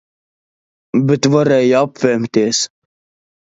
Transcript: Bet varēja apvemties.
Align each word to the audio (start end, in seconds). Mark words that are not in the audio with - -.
Bet 1.11 1.29
varēja 1.35 1.83
apvemties. 1.89 2.65